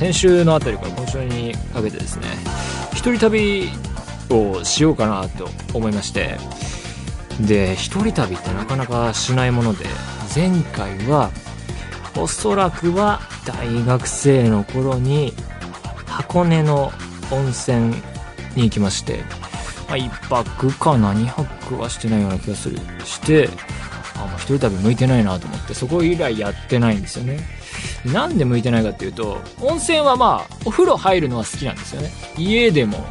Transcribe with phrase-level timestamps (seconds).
[0.00, 2.26] 先週のあたりから今週にかけてですね
[2.92, 3.68] 一人旅
[4.30, 6.38] をしようかなと思いまして
[7.46, 9.84] で一人旅ってなかなかしないもので
[10.34, 11.30] 前回は
[12.16, 15.34] おそらくは大学生の頃に
[16.06, 16.92] 箱根の
[17.30, 17.88] 温泉
[18.56, 19.18] に行きまして、
[19.86, 22.78] まあ、1泊か何泊はしてないような気がする。
[23.04, 23.50] して
[24.16, 27.59] あもう一人旅向いてないなと思ってそこ以来やってないんですよね。
[28.04, 32.10] なんで向いてないかっていうと温泉はまあお風呂入るのは好きなんですよね。
[32.38, 33.04] 家でも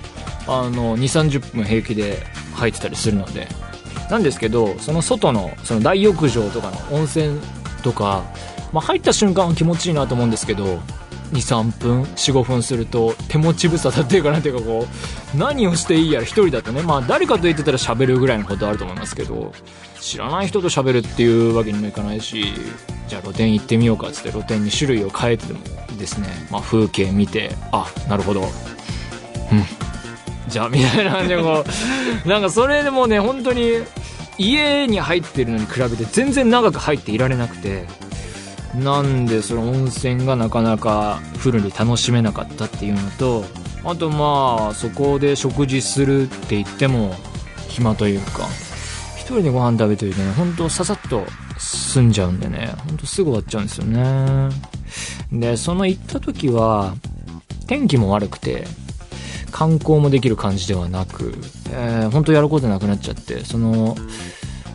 [0.48, 2.24] あの2 3 0分平気で
[2.56, 3.48] 入ってたりするので。
[4.10, 7.40] なんですけどその外のその大浴場とかの温泉
[7.84, 8.24] とか、
[8.74, 10.80] まあ、入った瞬間は気持ちいいなと思うんですけど
[11.32, 14.88] 23分45分すると手持ち無沙汰っていうかなんていうかこ
[15.36, 19.52] う何をしていいやら一人だとねまあ誰かと言ってたら喋るぐらいのことあると思いますけど
[20.00, 22.46] 知らない人と喋るっていうわけにもいかないし
[23.08, 25.60] じゃあ露店行ってみようかっつって露店に種類を変えてでも
[25.98, 28.42] ですね、まあ、風景見てあなるほど。
[28.42, 28.48] うん。
[30.48, 31.64] じゃあみたいな感じでこ
[32.26, 33.84] うなんかそれでもね本当に
[34.38, 37.86] 家に入ってるのに比べて全然長く入っていられなくて
[38.76, 43.44] なんでその温泉がなかなかフルに楽しめなかったっていうのと
[43.84, 47.14] あとまあそこで食事するって言っても
[47.68, 48.48] 暇というか。
[49.30, 51.24] 一人でご飯食べてるとね本当ささっと
[51.60, 52.74] 済んじゃうんでね。
[52.88, 54.50] 本当すぐ終わっちゃうんですよね。
[55.32, 56.96] でその行った時は
[57.68, 58.66] 天気も悪くて
[59.52, 61.36] 観光もできる感じではなく、
[61.72, 63.96] えー、本当やることなくなっちゃってその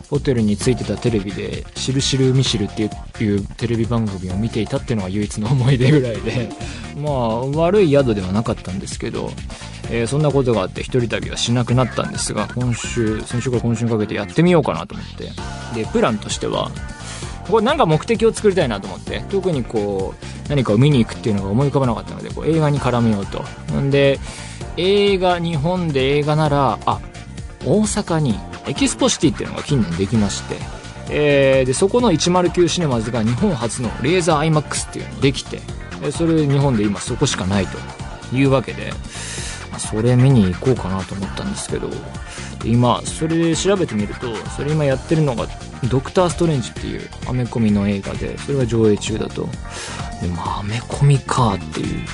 [0.09, 2.83] ホテルについてたテレビで「しるしるみしる」って
[3.23, 6.49] いうテレビ番組を見ていたっていうのが唯一の思い出ぐらいで
[6.97, 9.31] まあ悪い宿ではなかったんですけど、
[9.89, 15.31] えーそんなことがあって一人旅はしなくなったんですが今週先週から今週にかけてやってみようかなと思って。
[15.75, 16.71] でプランとしては
[17.49, 23.43] これなんか目的を作りたいなと思って特にこう何かを見に行くっていうのが思い浮かばなかったのでこう映画に絡めようと。
[23.79, 24.19] んで
[24.77, 26.99] 映画日本で映画ならあ
[27.65, 28.35] 大阪に
[28.67, 30.55] エキスポシティっていうのが近年できまして、
[31.09, 35.59] えーでそこの109シネマズが日本初のレーザー IMAX っていうのができて
[36.11, 38.91] それ日本で今そこしかないというわけで
[39.71, 41.89] まあそれ見に行こうかなと思ったんですけど
[42.63, 45.47] 今それで調べてみるとそれ今やってるのが
[45.89, 49.47] 「ドクター・ストレンジ」っていうアメコミの映画でそれが上映中だと。
[50.21, 52.07] でまあアメコミかっていう。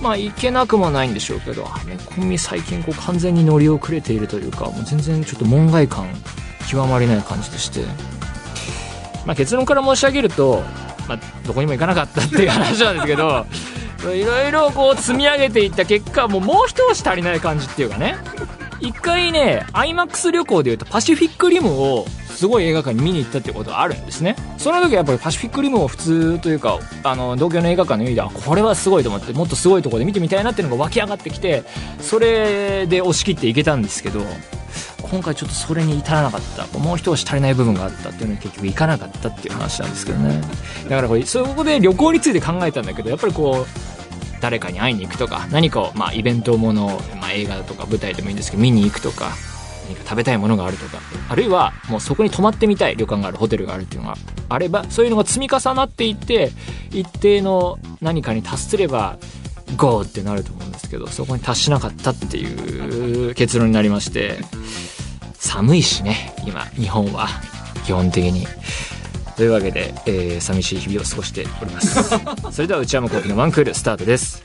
[0.00, 6.06] まあいけなくもないんでしょうけどアメコミ最近こう完全に乗り遅れているというかもう全然ちょっと門外感
[6.68, 7.84] 極まりない感じでして。
[9.26, 10.62] まあ結論から申し上げると、
[11.08, 13.46] まあ、どこにも行かなかったっていう話なんですけど
[14.14, 18.16] いろいろこう積み上げていった結果もうもう一押し足りない感じっていうかね。
[18.80, 24.36] 一回ね IMAX 旅行でいうとパシフィックリムをすごい映画館に見に行ったってことがあるんですね。
[24.56, 31.64] その時やっぱりパシフィックリムを普通というかあの同居の映画館の意味ではこれはすごいと思ってもっとすごいとこで見てみたいなっていうのが湧き上がってきて
[32.00, 34.20] それで押し切っていけたんですけど
[35.02, 36.78] 今回ちょっとそれに至らなかった。
[36.78, 40.40] もう一押し足りない部分があったっていうのに結局行かなかったっていう話なんですけどね。
[40.84, 43.99] だからこれそこで旅行について考えたんだけどやっぱりこう
[44.40, 46.86] 誰かに会いに行くとか何かを、まあ、イベントもの、
[47.20, 49.30] まあ、映画とか舞台でもいいんですけど見に行くとか
[49.86, 54.16] 何か食べたいものがあるとかあるいはもうそこに泊まってみたい旅館があるホテルがあるっていうのが
[54.48, 56.50] あればそういうのが積み重なっていって
[56.90, 59.18] 一定の何かに達すれば
[59.76, 64.38] ゴーってなると思うんですけどそこに達しなかったっていう結論になりまして
[65.34, 67.28] 寒いしね今日本は。
[67.84, 68.46] 基本的に。
[69.40, 72.02] というわけで、えー寂しい日々を過ごしております
[72.52, 74.42] それでは内山昂輝のワンクールスタートです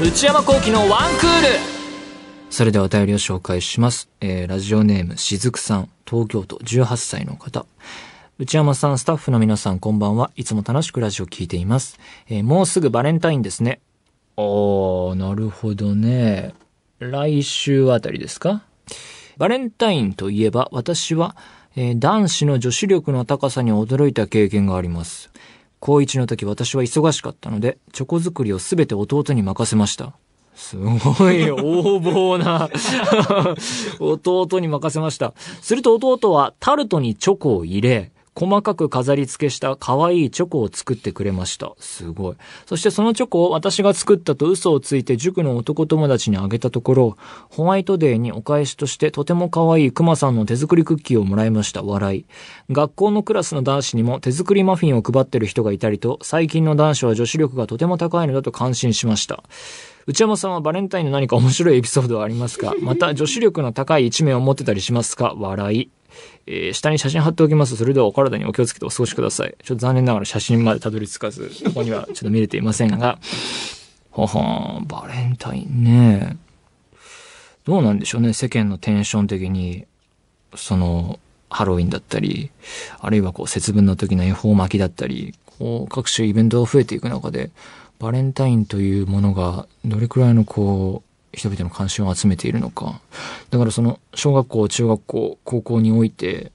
[0.00, 1.48] 内山昂輝のワンクール
[2.48, 4.08] それではお便りを紹介します。
[4.20, 7.64] えー、ラジオネームしずくさん、東京都18歳の方。
[8.38, 10.30] 内山さん、スタッフの皆さん、こんばんは。
[10.34, 11.98] いつも楽しくラジオ聞いています。
[12.28, 13.80] えーもうすぐバレンタインですね。
[14.36, 16.54] おー、なるほどね。
[17.00, 18.62] 来週あたりですか？
[19.38, 21.34] バレンタインといえば、私は、
[21.76, 25.30] えー男子の女子力の高さに驚いた経験があります。
[25.78, 30.12] 高一の時私は忙しかったので、チョコ作りをすべて弟に任せました。
[30.54, 32.68] すごい横暴な
[33.98, 35.32] 弟に任せました。
[35.62, 41.72] すると弟はタルトにチョコを入れ、細かく飾り付けした可愛いチョコを作ってくれました。
[41.78, 42.36] すごい。
[42.64, 47.16] そしてそのチョコを私が作ったと嘘をついて塾の男友達にあげたところ、
[47.50, 51.82] ホワイトデーにお返しとしてとても可愛いクマさんの手作りクッキーをもらいました。
[51.82, 52.24] 笑い。
[52.70, 59.42] 学校のクラスの男子にも手作りマフィンを配ってる人がいたりと、最近の男子は女子力がとても高いのだと感心しました。
[60.06, 62.72] 内山さんはバレンタインの何か面白いエピソードはありますか？
[62.80, 65.34] また女子力の高い一面を持ってたりしますか？
[65.36, 65.90] 笑い。
[66.46, 67.76] えー下に写真貼っておきます。
[67.76, 69.54] それではお体にお気をつけてお過ごしください。
[69.62, 73.18] ちょっと残念ながら写真までたどり着かず、ここにはちょっと見れていませんが、
[74.12, 76.36] ははーバレンタインね。
[77.64, 79.86] どうなんでしょうね、世間のテンション的に、
[80.54, 81.20] その、
[81.50, 82.50] ハロウィンだったり、
[83.00, 87.50] あるいはこう節分の時の恵方巻きだったり、こう各種イベントが増えていく中で、
[87.98, 93.00] バレンタインというものがどれくらいのこう、人々の関心を集めているのか。
[93.50, 96.52] だからその、小学校、中学校、高校において、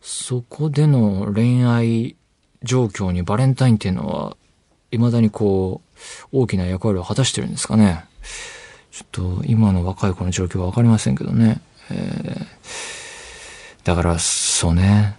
[0.00, 2.16] そこでの恋愛
[2.62, 4.36] 状況にバレンタインっていうのは、
[4.90, 5.80] 未だにこ
[6.32, 8.04] う、大きな役割を果たしてるんですかね。
[8.90, 11.60] ちょっと、今の若い子の状況はわかりませんけどね。
[11.90, 12.98] えー
[13.88, 15.16] だから、そうね。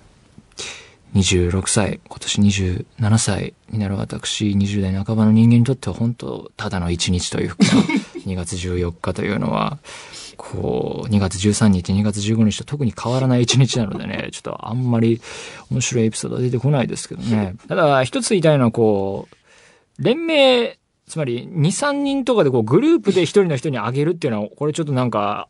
[1.16, 7.56] 26歳、今年27歳になる私、20代半ばの人間にとっては本当、ただの1日というか、
[8.30, 9.80] 2月14日というのは、
[10.38, 15.22] こう、2月13日、2月15日と特に変わらない1日なのでね、 ちょっとあんまり
[15.70, 17.56] 面白いエピソードは出てこないですけどね。
[17.68, 20.78] ただ、一つ言いたいのはこう、連名、
[21.08, 25.50] つまり2、3人とかでこうグループで一人の人にあげるっていうのは、これちょっとなんか、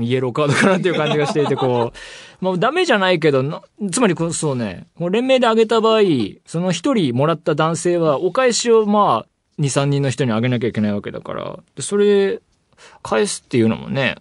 [0.00, 1.96] イエローカードかなっていう感じがしていて、こう、
[2.44, 6.00] もうダメじゃないけど、つまりこう、そうね、連名であげた場合、
[6.46, 12.40] その一人もらった男性は、お返しをまあ、2、3人の人にあげなきゃいけないわけだから、でそれ、
[13.02, 14.16] 返すっていうのもね、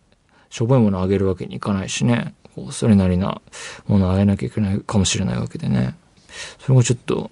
[0.49, 3.41] しょぼいものあげるわけにいかないしね、こう、それなりな
[3.87, 5.95] ものあげなきゃいけないかもしれないわけでね。
[6.59, 7.31] それもちょっと、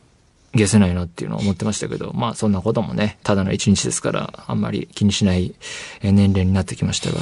[0.56, 5.56] 消せないなっていうのは思ってましたけど、まあそんなこともね、ただの一日ですから、あんまり気にしない
[6.04, 7.22] 年齢になってきましたが。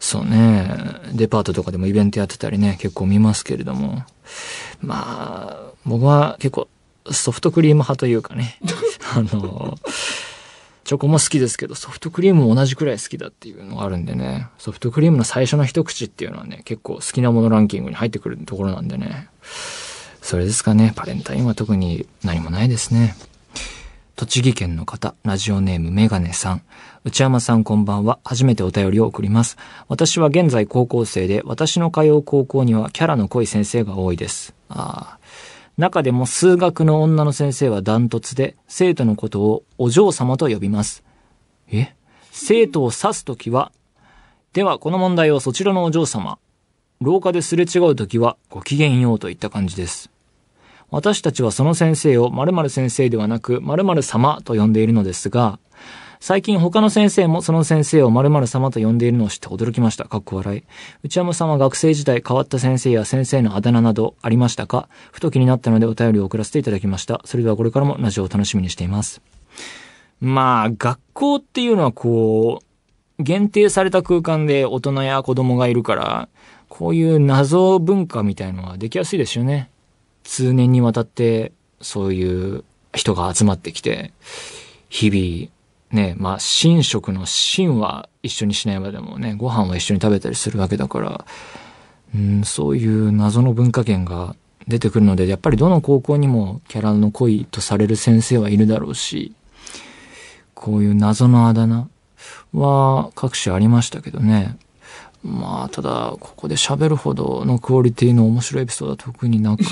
[0.00, 0.70] そうね、
[1.12, 4.02] デパートとかでもイベントやってたりね、結構見ますけれども。
[4.80, 6.68] まあ、僕は結構
[7.12, 8.58] ソフトクリーム派というかね、
[9.14, 9.78] あの、
[10.84, 19.28] チョコも好きですけど、ソフトクリームも同じくらい好きだっていうのがあるんでね、ソフトクリームの最初の一口っていうのはね、結構好きなものランキングに入ってくるところなんでね。
[20.22, 23.16] それですかね、バレンタインは特に何もないですね。
[24.16, 26.62] 栃木県の方、ラジオネームメガネさん。
[27.04, 28.18] 内山さんこんばんは。
[28.24, 29.56] 初めてお便りを送ります。
[29.88, 34.54] 私は現在高校生で、私の通う高校にはキャラの濃い先生が多いです。
[34.68, 35.18] ああ。
[35.78, 41.04] 中でも数学の女の先生はダントツで、生徒のことをお嬢様と呼びます。
[41.70, 41.94] え？
[42.32, 43.70] 生徒を指すときは、
[44.52, 46.38] ではこの問題をそちらのお嬢様。
[47.00, 50.10] 廊下ですれ違うときはごきげんようといった感じです。
[50.90, 55.60] 私たちはその先生を〇〇先生ではなく〇〇様と呼んでいるのですが、
[56.20, 60.04] 最近他の先生もその先生を〇〇様と呼んでいるのを知って驚きました。
[60.04, 60.62] かっこ笑い。
[61.04, 64.88] 内山さんは学生時代変わった先生や先生のあだ名などありましたか？
[65.12, 67.20] ふと気になったのでお便りを送らせていただきました。
[67.24, 69.20] それではこれからもラジオを楽しみにしています。
[70.20, 72.60] まあ、学校っていうのはこ
[73.18, 76.28] う、限定された空間で大人や子供がいるから、
[76.68, 79.70] こういう謎文化みたいのはできやすいですよね。
[80.24, 84.12] 通年にわたって、そういう人が集まってきて、
[84.88, 85.50] 日々、
[85.90, 91.24] ね、まあ、寝食の寝は一緒にしないまでもね、ご飯は一緒に食べたりするわけだから、
[92.14, 94.34] うん、そういう謎の文化圏が
[94.66, 99.32] 出てくるので、やっぱりどの高校にもキャラの濃いとされる先生はいるだろうし、
[100.54, 101.88] こういう謎のあだ名
[102.52, 104.58] は各種ありましたけどね。
[105.24, 109.62] まあ、ただ、ここで喋るほどのクオリティの面白いエピソードは特になく、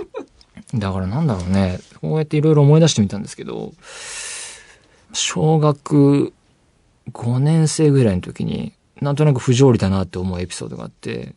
[0.74, 3.72] だからなんだろうね、こうやっていろいろ思い出してみたんですけど、
[5.14, 6.32] 小学
[7.12, 11.34] 5年生ぐらいの時に、なんとなく不条理だなって思うエピソードがあって、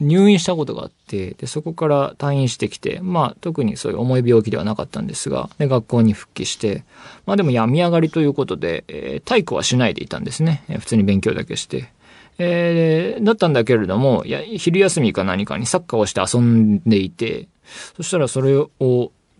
[0.00, 6.84] 入院したことがあって、で、そこから退院してきて、まあ、特にそういう重い病気ではなかったんですが、で、学校に復帰して、
[7.26, 10.64] まあでも病み上がりということで、えー体育はしないでいたんですね。
[10.80, 11.92] 普通に勉強だけして。
[12.38, 17.48] えーだったんだけれども、いや、昼休みか何かにサッカーをして遊んでいて、
[17.96, 18.70] そしたらそれを、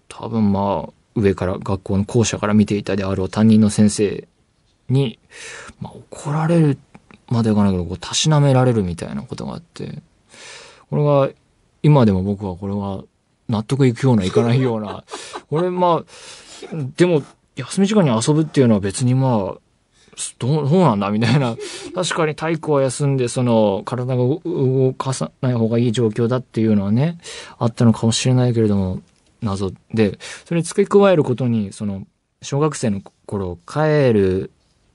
[0.08, 4.28] 多分まあ、上から、学校の校舎から見ていたであろう担任の先生
[4.88, 5.19] に、
[5.81, 6.78] まあ、怒られる
[7.28, 10.02] まではいかないけど、こう、たしなめられるみたいなことがあって、
[10.90, 11.31] これが、
[11.83, 13.02] 今でも僕はこれは、
[13.49, 15.04] 納得いくような、いかないような、
[15.50, 17.23] これまあ、でも、
[17.57, 19.62] 休み時間に遊ぶっていうのは別にまあ、
[20.38, 21.57] どう、どうなんだみたいな。
[21.95, 27.19] 確かに体育は休んで、その、体が動かさない方がいい状況だっていうのはね、
[27.59, 29.00] あったのかもしれないけれども、
[29.42, 32.06] 謎で、それに付け加えることに、その、
[32.40, 34.50] 小学生の頃、帰る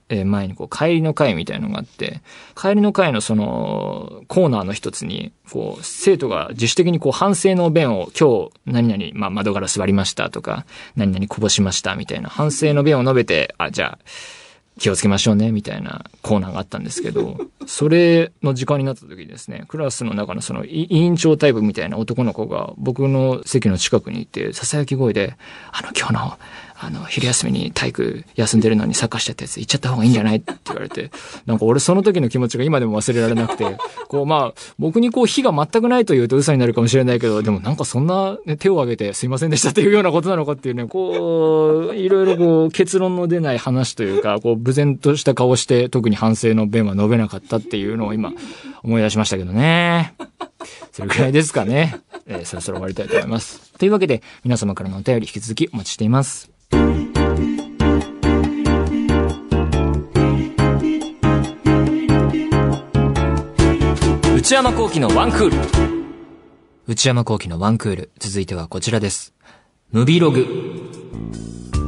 [0.09, 2.21] 前にこう、帰りの会みたいのがあって、
[2.55, 14.05] 帰りの会のその、コーナーの一つに、こう、生徒が自主的にこう、反省の弁を今日、何々、まあ、窓ガラス割りましたとか、何々こぼしましたみたいな、反省の弁を述べて、あ、じゃあ、
[14.77, 25.35] 気をつけましょうね、みたいなコーナーがあったんですけど、 それの時間になった時にですね、クラスの中のその委員長タイプみたいな男の子が僕の席の近くにいて、囁き声で、
[25.71, 26.37] あの、今日の
[26.79, 31.09] あの、昼休みに体育休んでるのにサッカーしちゃったやつ行っちゃった方がいいんじゃないって言われて、
[31.47, 48.33] なんか俺その時の気持ちが今でも忘れられなくて、 こうまあ、僕にこう火が全くないと言うと嘘になるかもしれないけど、でもなんかそんな、ね、手を挙げてすいませんでしたっていうようなことなのかっていうね、こう、いろいろこう結論の出ない話というか、こう、無然とした顔して特に反省の弁は述べなかったっていうのを今
[48.83, 50.13] 思い出しましたけどね。
[50.91, 51.99] それくらいですかね。
[52.27, 53.73] えー、そろそろ終わりたいと思います。
[53.77, 56.56] というわけで、皆様からのお便り引き続きお待ちしています。
[64.47, 65.57] 内山幸喜のワンクール。
[66.87, 68.11] 内山幸喜のワンクール。
[68.17, 69.33] 続いてはこちらです。
[69.91, 70.45] ムビログ。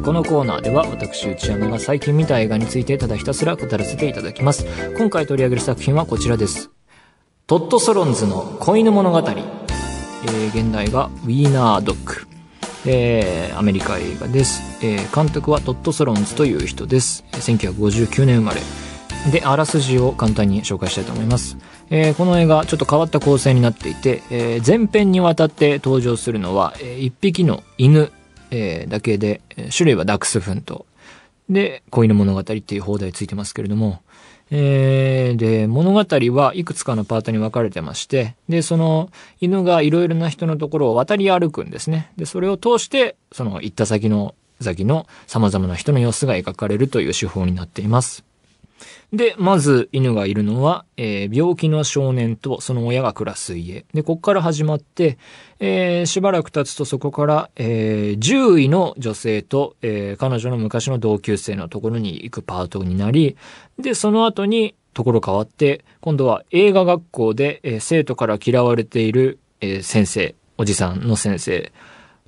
[0.04, 4.66] このコーナーでは私内山が最近見た映画についてただひたすら語らせていただきます。
[4.98, 6.70] 今回取り上げる作品はこちらです。
[7.48, 9.20] トット・ソロンズの子犬物語。
[9.20, 12.28] えー、現代がウィーナードッグ。
[12.86, 14.86] えー、アメリカ映画です。
[14.86, 17.24] えー、監督はトット・ソロンズという人です。
[17.32, 18.60] 1959年生まれ。
[19.32, 21.58] で、あらすじを簡単に紹介したいと思います。
[21.90, 28.12] えー、この映画、ちょっと変わった構成になっていて、えー、前編にわたって登場するのは、えー、一匹の犬、
[28.50, 29.42] えー、だけで、
[29.76, 30.86] 種類はダックスフント。
[31.50, 34.02] で、子犬物語っていう放題ついてますけれども、
[34.52, 39.12] えー、で、物語はいくつかのパートに分かれてまして、で、その
[39.42, 42.12] 犬がいろいろな人のところを渡り歩くんですね。
[42.18, 48.24] で、それを通して、その行った先の、先の様々な人の様子が描かれるという手法になっています。
[49.14, 53.86] で、まず犬がいるのは、えー、病気の少年とその親が暮らす家。
[53.94, 55.18] で、こっから始まって、
[55.60, 63.36] えー、しばらく経つとそこから、えー、獣医の女性と、えー、彼女の昔の同級生のところに行くパートになり、
[63.78, 71.72] で、その後に、ところ変わって、今度は映画学校で、えー、生徒から嫌われている、えー、先生、おじさんの先生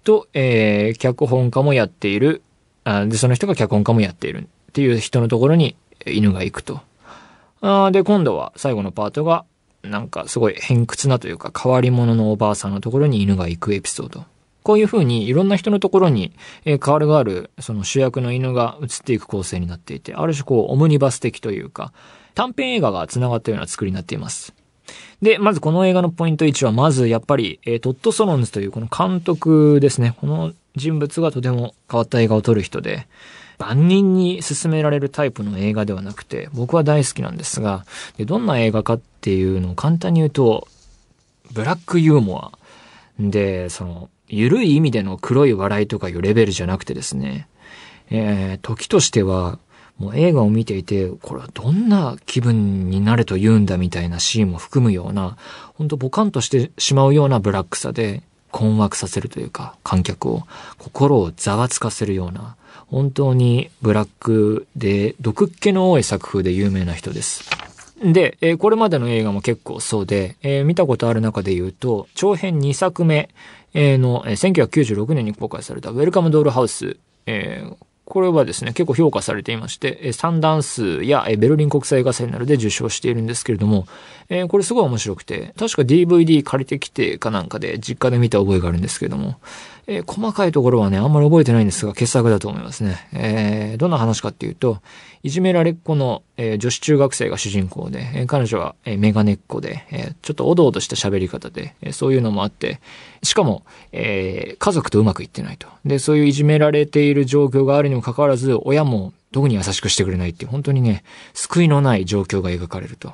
[0.03, 2.43] と、えー、脚本家もやっている、
[2.83, 6.81] あで、その人が脚本家もやっているっていう人のところに犬が行くと。
[7.61, 9.45] あで、今度は最後のパートが、
[9.83, 14.25] なんかすごい偏屈なというか変わり者のおばあさんのところに犬が行くエピソード。
[14.63, 16.33] こういう風にいろんな人のところに、
[16.65, 21.93] えー、代わる代わる、その主役の犬が映っていく構成になっていて、ある種こう、オムニバス的というか、
[22.35, 24.53] 短編映画が繋がったような作りになっています。
[25.21, 30.15] で、まずこの映画のポイント1は、まずやっぱり、えー、トッド・ソロンズというこの監督ですね。
[30.21, 33.07] この人物がとても変わった映画を撮る人で、
[33.61, 37.85] 万人に勧められるタイプの映画ではなくて、僕は大好きなんですが、
[38.17, 40.67] でどんな映画かっていうのを簡単に言うと、
[41.53, 42.51] ブラックユーモア。
[43.19, 47.47] で、その、ゆるい意味での黒い笑いとかいうレベルじゃなくてですね、
[48.09, 49.59] えー、時としては、
[49.99, 55.37] もう映画を見ていて、これはどんな気分になれと言うんだみたいなシーンも含むような、
[55.75, 60.43] ほんとボカンとしてしまうようなブラックさで、困惑させるというか、観客を、
[60.77, 62.55] 心をざわつかせるような、
[62.91, 67.49] 本当にブラックで毒っ気の多い作風で有名な人です。
[68.03, 73.29] で、えー、これまでの映画も結構そうで、えー、見たことある中で言うと、長編2作目、
[73.73, 83.87] の、えー、1996年に公開されたウェルカムドールハウス、えー、これはですね、結構評価されていまして、三段数やベルリン国際映画祭などで受賞しているんですけれども、
[84.27, 89.39] えー、これすごい面白くて、確か DVD 借りてきてかなんかで実家で見た覚えがあるんですけれども、
[89.87, 93.07] えー、細かいところはね、あんまり覚えてないんですが、傑作だと思いますね。
[93.13, 94.79] えー、どんな話かっていうと、
[95.23, 102.79] いじめられっ子の、え、女子中学生が主人公で、え、彼女は、えー、メガネっ子で、え、ちょっとおどおどした喋り方で、え、そういうのもあって、
[103.23, 105.67] しかも、えー、家族とうまくいってないと。
[105.85, 113.13] で、そういういじめられている状況があるにもかかわらず、親も特に優しくしてくれないっていう、本当にね、救いのない状況が描かれると。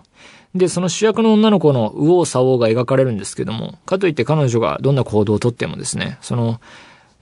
[0.56, 6.60] で、その主役の女の子の右往左往が描かれるんですけども、かといって彼女がどんな行動をとってもですね、その、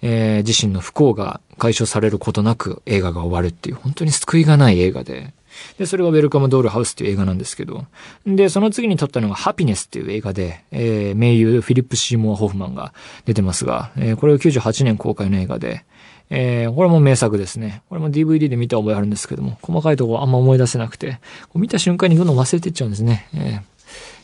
[0.01, 5.33] えー、自身の不幸が解消されることなく映画が終わるっていう、本当に救いがない映画で、
[5.77, 7.85] で、それがウェルカムドールハウスっていう映画なんですけど、
[8.25, 12.93] で、その次に撮ったのがハピネスっていう映画で、えー、名優フィリップ・シーモア・ホフマンが
[13.25, 15.85] 出てますが、えー、これは98年公開の映画で、
[16.29, 17.83] えー、これも名作ですね。
[17.89, 21.19] これも DVD で見た覚えあるんですけども、細かいとこあんま思い出せなくて、
[21.53, 23.27] 見た瞬間にどんどん忘れていっちゃうんですね。
[23.33, 23.61] えー、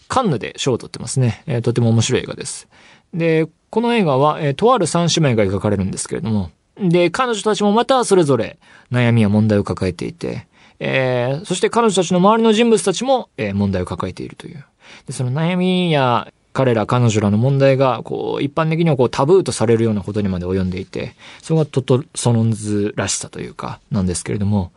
[0.08, 1.44] カンヌで賞を取ってますね。
[1.46, 2.68] えー、とても面白い映画です。
[3.14, 8.58] で、この映画は、えー、とある三姉妹が描かれるんですけれども、で、彼女たちもまたそれぞれ
[8.92, 10.48] 悩みや問題を抱えていて、
[10.84, 14.66] えー、そして彼女たちの周りの人物たちも、えー、問題を抱えているという。
[15.06, 24.72] で、その悩みや彼ら彼女らの問題が、こう、一般的にはこうタブーとされるようなことにまで及んでいて、それがトトソノンズらしさというか、なんですけれども、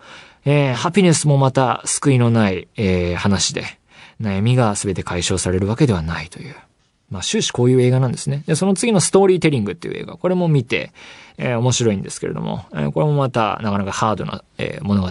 [0.44, 3.64] えー、ハピネスもまた救いのない、えー、話で、
[4.20, 6.54] 悩みが全て解消されるわけではないという。
[7.10, 8.44] まあ終始こういう映画なんですね。
[8.46, 10.92] で、その次のストーリーテリングっていう映画、これも見て、
[11.38, 15.10] えー、面白いんですけれども、えー、これもまたなかなかハードな、えー、物語。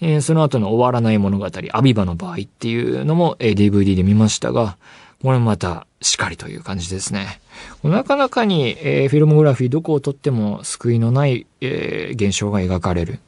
[0.00, 4.76] えー、その後の終わらない物語、アビバの場合っていうのも、えー、DVD で見ましたが、
[5.22, 7.40] これもまた、しかりという感じですね。
[7.82, 13.18] なかなかに、えー、フィルモグラフィーどこをとっても救いのない、えー、現象が描かれる。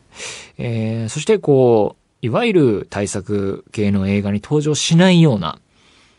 [0.58, 5.58] えー、そしてこう、いわゆる対策系の映画に登場しないような、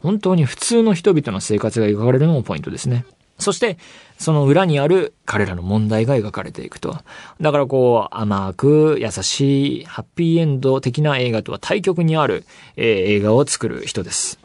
[0.01, 3.05] 本当に普通の人々の生活が描かれるのもポイントですね。
[3.37, 3.77] そして、
[4.19, 6.97] その裏にある彼らの問題が描かれていくと。
[7.39, 12.43] だからこう、甘く優しいハッピーエンド的な映画とは対極にある、
[12.75, 12.85] えー、
[13.17, 14.37] 映画を作る人です。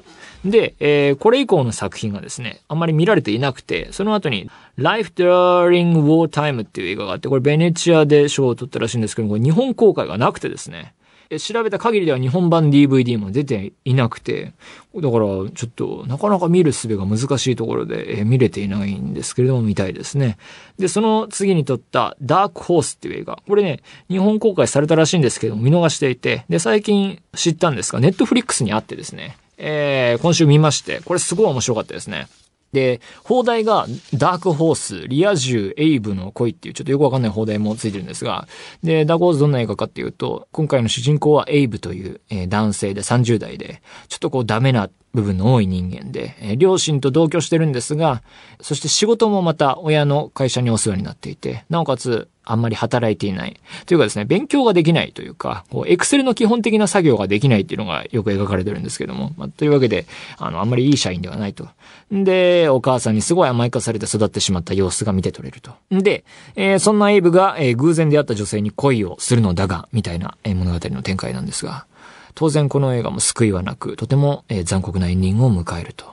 [0.44, 10.94] で、えー、これ以降の作品がですね、あんまり見られていなくて、その後に、Life During Wartime っていう映画があって、これベネチアで賞を取ったらしいんですけども、これ日本公開がなくてですね、
[11.38, 14.52] 調べた限りでは日本版 DVD も出ていなくて、
[14.94, 20.38] だからちょっとなかなか見る術が難しいところで、え見れていないんですけれども見たいですね。
[20.78, 23.38] で、その次に撮ったダークホースっていう映画。
[23.46, 32.26] これね、日本公開されたらしいんですけども見逃していて、で、最近知ったんですが、ネットフリックスにあってですね、えー、今週見まして、これすごい面白かったですね。
[32.74, 38.46] で、放題がダークホース、リア充、エイブの恋っていうちょっとよくわかんない放題もついてるんですが、
[38.82, 48.22] で、ダークホースどんな映画かっていうと、今回の主人公はエイブという、えー、男性で30代で、ちょっとこうダメな部分の多い人間で、えー、両親と同居してるんですが、
[48.60, 53.60] そして仕事もまた親の会社にお世話になっていて、なおかつあんまり働いていない。
[53.86, 60.06] というかですね、勉強ができないというか、こう、エクセルの基本的な作業ができないっていうのがよく描かれてるんですけども、まあ、というわけで、
[60.38, 61.68] あの、あんまりいい社員ではないと。
[62.10, 65.72] で、お母さんにすごい甘やかされて育ってしまった様子が見て取れると。
[65.90, 66.24] で、
[66.56, 71.86] えー、そんなエイブが、えー、偶然出会った女性に恋をするのだが、みたいな、えー、物語の展開なんですが、
[72.34, 76.12] 当然この映画も救いはなく、とても、え、残酷なエンディングを迎えると。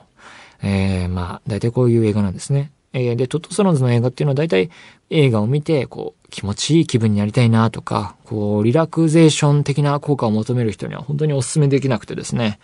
[0.62, 2.70] え、まあ、大体こういう映画なんですね。
[2.92, 4.70] えー、で、トットソロンズの映画っていうのは大体
[5.10, 12.58] 映画を見て、こう、気持ちいい気分になりたいなとか、こう、リラクゼーション的な効果を求める人には本当にお勧めできなくてですね、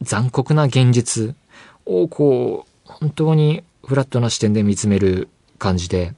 [0.00, 1.34] 残酷な現実
[1.86, 6.14] をこう、本当にフラットな視点で見つめる感じで、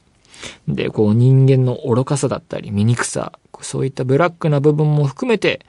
[0.68, 5.64] で、こう人間の愚かさだったり、醜さ、そういったブラックな部分も含めて、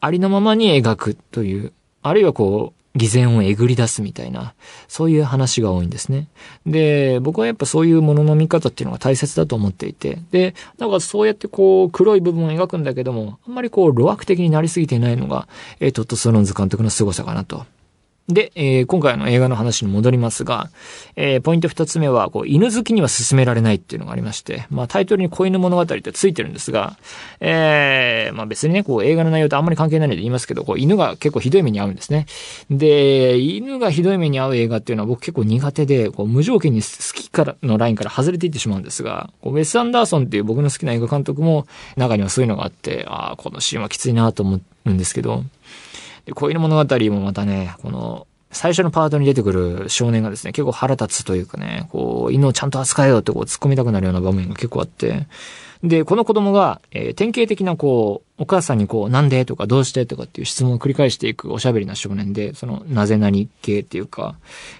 [0.00, 4.54] ありのままに描くという、あるいはこう、偽善をえぐり出すみたいな、
[4.88, 6.28] そういう話が多いんですね。
[6.66, 15.48] で、僕はやっぱそういうものの見方っていうのが大切だと思っていて、で、なんかそうやってこう、黒い部分を描くんだけども、あんまりこう、露悪的になりすぎてないのが、
[15.80, 17.64] えー、トット・ソロンズ監督の凄さかなと
[18.28, 20.70] で、えー、今回の映画の話に戻りますが、
[21.16, 26.96] えー、ポイント二つ目は、こう、犬好きには進められないっていうのがありまして、まあ、タイトルに子犬物語ってついてるんですが、
[27.40, 32.26] えー、まあ別にね、こう、映画の内容とあんまり関係ないので言いますけど、こう、犬が結構ひどい目に遭うんですね。
[32.70, 45.44] で、犬がひどい目に遭う映画っていうのは僕結構苦手で、こう、無条件に好きからのラインから外れていってしまうんですが、こう、ウェス・アンダーソンっていう僕の好きな映画監督も、中にはそういうのがあって、ああ、このシーンはきついなと思うんですけど、
[46.26, 55.26] で、子犬物語もまたね、この、最初のパートに出てくる少年がですね、結構腹立つというかね、こう、犬をちゃんと扱えよってこう突っ込みたくなるような場面が結構あって、
[55.82, 64.36] で、この子供が、えー、典型的なこう、お母さんにこう、なんでとかどうしてとかっていう質問を繰り返していくおしゃべりな少年で、その、なぜ何系っていうか、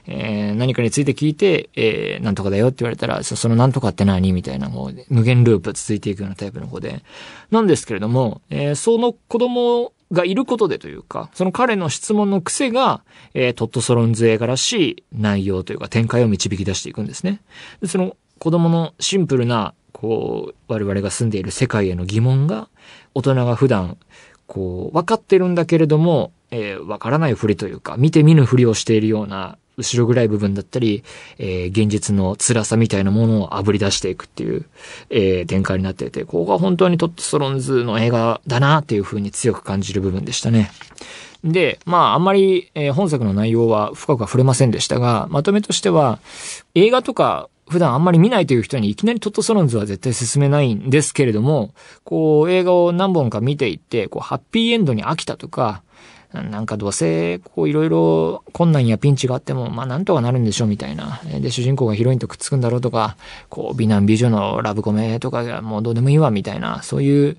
[0.07, 7.03] えー、何かについて聞いて、えー、なんとかだよって言われたら、そのなんとかって何みたいな、もう、無限ループ続いていくようなタイプの子で、
[7.51, 13.03] なんですけれども、えー、その子供がいることでというか、その彼の質問の癖が、
[13.35, 17.41] えー、トットソロンズ映画らしい内容というか展開を導き出していくんですね。
[17.81, 22.69] でその子供のシンプルな、こう、我々が住んでいる世界への疑問が、
[23.15, 23.99] 大人が普段、
[24.49, 31.05] こう、分かってるんだけれども、えー、分からないふりというか、見て見ぬふりをしているような後ろ暗い部分だったり、
[31.39, 34.65] えー、現実の辛さみたいなものを炙り出していくっていう、
[35.11, 40.71] えー、展開になっていて、ここが本当にトットストロンズの映画だなっていう風に強く感じる部分でしたね。
[41.45, 46.21] で、まあ、あんまり、えー、本作の内容は深くは触れませんでしたが、まとめとしては、
[46.75, 51.73] 映画とか普段あんまり見ないという人にいきなりトットソロンズは絶対進めないんですけれども、
[52.05, 55.83] こう映画を何本か見ていって、こうハッピーエンドに飽きたとか、
[56.33, 61.21] なんかどうせ、こういろいろ困難やピンチがあっても、まあなんとかなるんでしょうみたいな。
[61.41, 63.17] で、主人公がヒロインとくっつくんだろうとか、
[63.49, 67.37] こう美男美女のラブコメとかがもうどうでもいいわみたいな、そういう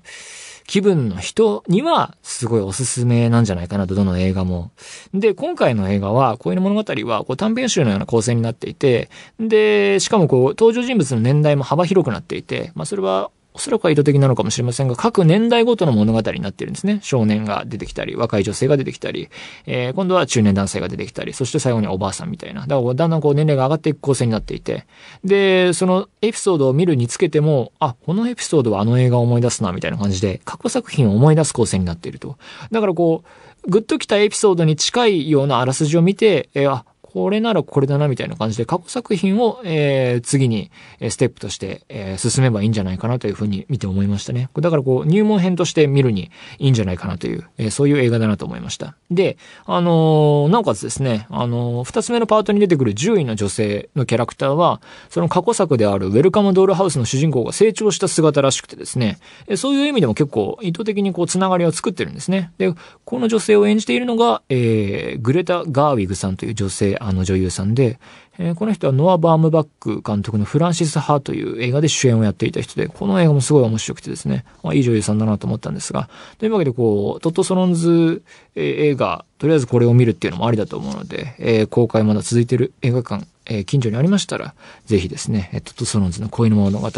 [0.66, 4.70] 気分の人にはすごいおすすめなんじゃないかなと、どの映画も。
[5.12, 16.98] で、今回の映画は、こういう物語はこう短編集のような構成になっていて、で、しかもこう登場人物の年代も幅広くなっていて、まあそれはおそらくは意図的なのかもしれませんが、各年代ごとの物語になってるんですね。
[17.02, 19.28] 少年が出てきたり、若い女性が出てきたり、
[19.66, 22.66] えー、今度は中年男性が出てきたり、そして最後におばあさんみたいな。
[22.66, 24.86] だからだんだんこう年齢が上がっていく構成になっていて、
[25.22, 32.36] で、そのエピソードを見るにつけても、あ、このエピソードはあの映画を思い出すな、みたいな感じで、過去作品を思い出す構成になっていると。
[32.72, 40.72] だからこう、グッときたエピソードに近いようなあらすじを見て、えー、あ、これならこれだなみたいな感じで過去作品を、えー、次に
[41.10, 44.50] ステップとして、えー、進めばいいんじゃないかなというふうに見て思いましたね。
[44.60, 48.96] だからこう入門編として見るにいいんじゃないかなという、えー、そういう映画だなと思いました。
[49.12, 62.50] で、あのー、なおかつですね、あのー、二つ目のパートに出てくる10位の女性のキャラクターは、その過去作であるウェルカムドールハウスの主人公が成長した姿らしくてですね、えそういう意味でも結構意図的にこうつながりを作ってるんですね。
[62.58, 62.74] で、
[63.04, 67.98] この女性を演じているのが、えー、グレタ・ガーウィグさんという女性、あの女優さんで、
[68.38, 78.22] えー、この人はノア・バームバック監督のフランシス・ハーという映画で主演をやっていた人で、この映画もすごい面白くてですね、まあ、いい女優さんだなと思ったんですが、というわけでこう、トット・ソロンズ、
[78.54, 84.54] えー、映画、とりあえずこれを見るっていうのもありだと思うので、えー、公開まだ続いてる映画館、えー、近所にありましたら、
[84.86, 86.90] ぜひですね、トット・ソロンズの恋の物語、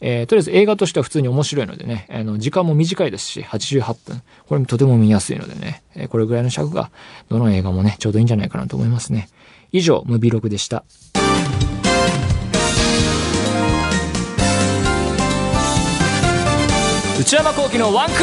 [0.00, 4.22] えー、とりあえず映画としては普通に面白いのでね、あの、時間も短いですし、88分。
[4.46, 6.90] これもとても見やすいのでね、えー、これぐらいの尺が、
[7.28, 9.28] どの映画もね、ちょうどいいんじゃないかなと思いますね。
[9.72, 10.84] 以上、ムビログでした。
[17.18, 18.18] 内山幸喜のワンクー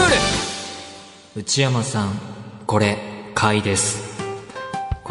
[1.35, 2.11] ル内山さん、
[2.67, 2.97] これ、
[3.33, 4.10] 買いです。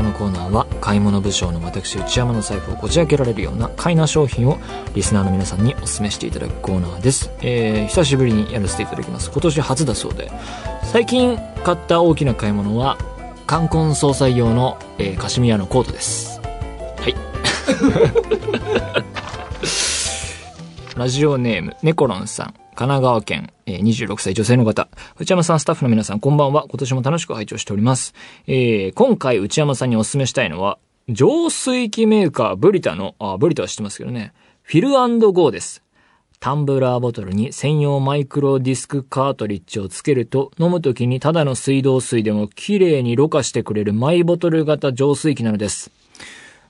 [0.00, 4.58] このコーナーは買い物部署の私内山の財布をこじ開けられるような買いな商品を
[4.94, 7.30] リスナーの皆さんにお勧めしていただくコーナーです。
[7.42, 9.30] えー、久しぶりにやらせていただきます。
[9.30, 10.32] 今年初だそうで、
[10.84, 12.96] 最近買った大きな買い物は、
[13.46, 16.40] 冠婚葬祭用の、えー、カシミヤのコートです。
[20.96, 22.54] ラジオネーム、ネコロンさん。
[22.74, 24.88] 神奈川県、えー、26歳女性の方。
[25.18, 26.66] 内山さん、スタッフの皆さん、こんばんは。
[26.68, 28.14] 今年も楽しく拝聴しております。
[28.46, 30.78] えー、今回内山さんにお勧めしたいのは、
[31.09, 34.33] 浄水器メーカーブリタの、あ、ブリタは知ってますけどね。
[34.62, 34.90] フィル
[35.33, 35.83] ゴーです。
[36.38, 45.90] タンブラーボトルに専用マイクロディスクカートリッジをつけると、飲むときにただの水道水でも綺麗にろ過してくれるマイボトル型浄水器なのです。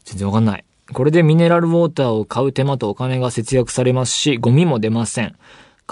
[0.04, 0.64] 全然わかんない。
[0.92, 5.36] これでミネラルウォーターを買う手間とお金が節約されますし、ゴミも出ません。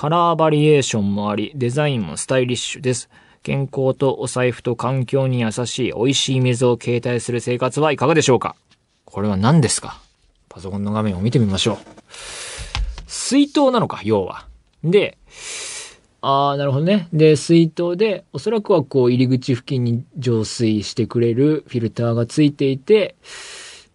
[0.00, 3.10] カラーバリエーションもあり、デザインもスタイリッシュです。
[3.42, 8.54] 健康とお財布と環境に優しい美味しい水を携帯する生活はいかがでしょうか？
[9.06, 10.00] これは何ですか？
[10.48, 11.78] パソコンの画面を見てみましょう。
[13.08, 14.46] 水筒なのか、要は。
[14.84, 15.18] で、
[16.20, 17.08] ああ、なるほどね。
[17.12, 23.16] で、水筒で、おそらくはこう入り口付近に浄水してくれるフィルターがついていて、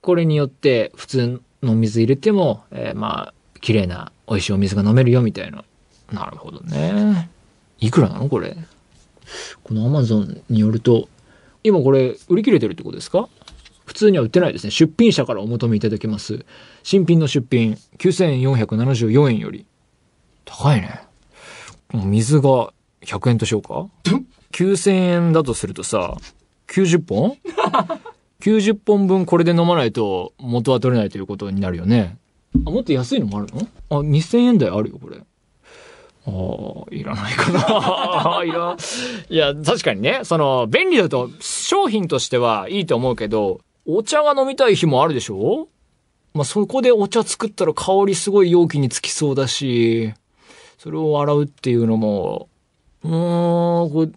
[0.02, 5.64] これによって普通の水入れても、えー、まあ、綺麗な美味しいお水が飲めるよみたいな。
[6.14, 7.30] なるほどね。
[7.80, 8.56] いくらなのこれ？
[9.64, 11.10] このアマゾンによると、
[11.64, 13.28] 今これ売り切れてるってことですか？
[13.86, 14.72] 普通には売ってないですね。
[14.72, 16.46] 出品者からお求めいただけます。
[16.84, 19.66] 新品の出品、9474円より。
[20.46, 21.02] 高いね。
[21.94, 22.72] 水が
[23.02, 23.88] 100円としようか
[24.52, 26.16] ?9000 円だとするとさ、
[26.68, 27.38] 90本？
[28.40, 32.18] 90本分これで飲まないと元は取れないということになるよね。
[32.66, 33.68] あ、もっと安いのもあるの？
[33.90, 35.18] あ、2000円台あるよ、これ。
[36.26, 38.44] ああ、いらないかな。
[38.46, 38.78] いら、
[39.30, 45.68] いや、確かにね、その、便利だと、商品としてはいいと思うけど、お茶が飲みたい日もあるでしょ？
[46.34, 50.14] まあ、そこでお茶作ったら香りすごい容器につきそうだし、
[50.80, 52.48] それを洗うっていうのも、
[53.04, 54.08] うーん、こ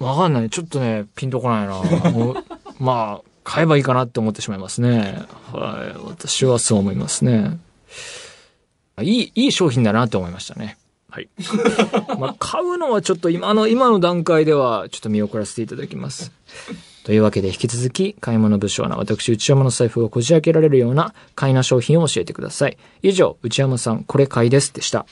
[0.00, 0.50] れ、わかんない。
[0.50, 1.82] ちょっとね、ピンとこないな。
[2.78, 5.22] まあ、買えばいいかなって思ってしまいますね。
[5.52, 5.98] はい。
[6.06, 7.58] 私はそう思いますね。
[9.02, 10.77] いい、いい商品だなって思いましたね。
[11.10, 11.28] はい。
[12.18, 16.32] まあ、買うのはちょっと今の、今の段階ではちょっと見送らせていただきます。
[17.04, 22.76] というわけで引き続き、買い物不詳な私、内山の財布がこじ開けられるような買いな商品を教えてください。
[23.02, 25.06] 以上、内山さん、これ買いですでした。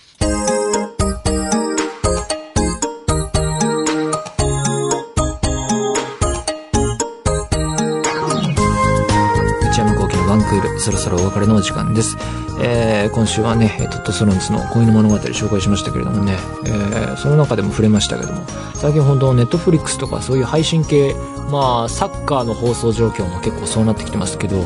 [10.37, 12.17] ンクールそろそろお別れのお時間です。
[12.61, 18.43] えー、今週はね、トットストロンズの恋の物語紹介しましたけれどもね、えー、その中でも触れましたけども、
[18.75, 21.15] 最近本当ネットフリックスとかそういう配信系、
[21.51, 24.65] まあ、サッカーの放送状況も結構そうなってきてますけど、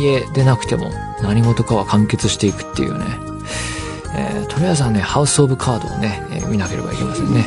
[0.00, 0.90] 家出なくても
[1.22, 3.04] 何事かは完結していくっていうね、
[4.14, 7.46] えー、とりあえずはね、ハウスオブカードをね、えー見なければいけませんね。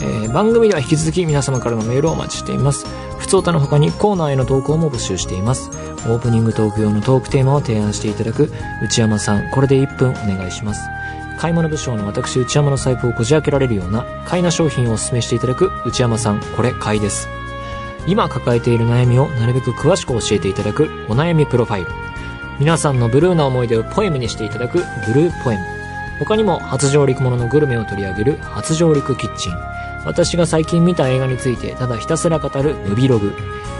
[0.00, 2.86] えー番組では引き続き皆様からのメールをお待ちしています。
[3.18, 5.70] 普通歌の他にコーナーへの投稿も募集しています。
[6.06, 8.50] オープニングトーク用のトークテーマを提案していただく
[8.82, 10.80] 内山さん、これで1分お願いします。
[11.38, 17.28] 買い物部署の私内山の財布をこじ開けられるような買いな商品をお勧めしていただく内山さん、これ買いです。
[18.06, 21.90] 今抱えている悩みをなるべく詳しく教えていただくお悩みプロファイル。
[22.58, 25.77] 皆さんのブルーな思い出をポエムにしていただくブルーポエム。
[26.18, 29.52] 他にも初上陸もののグルメを取り上げる初上陸キッチン。
[30.04, 33.32] 私が最近見た映画についてただひたすら語るムビログ。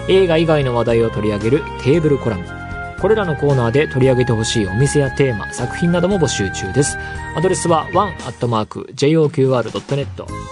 [0.08, 2.57] 映画以外の話題を取り上げるテーブルコラム。
[3.00, 6.98] これらのコーナーで取り上げてほしいお店やテーマ、作品なども募集中です。
[7.36, 10.06] アドレスは one.joqr.net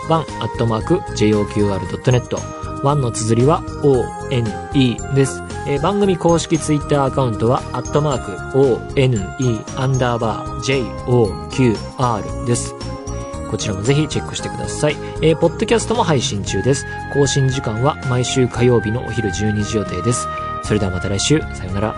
[0.09, 2.37] one.joqr.net
[2.83, 5.43] 1の綴りは ONE です。
[5.67, 10.61] えー番組公式ツイッターアカウントは、アットマーク ONE アンダーバー
[11.09, 12.75] JOQR です。
[13.51, 14.97] こちらもぜひチェックしてください。
[15.23, 16.87] えーポッドキャストも配信中です。
[17.13, 20.29] 更新時間は毎週火曜日のお昼12時予定です。
[20.63, 21.95] それではまた来週、さようなら。